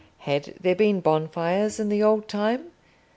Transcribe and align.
Had 0.17 0.55
there 0.59 0.73
been 0.73 0.99
bonfires 0.99 1.79
in 1.79 1.89
the 1.89 2.01
old 2.01 2.27
time? 2.27 2.71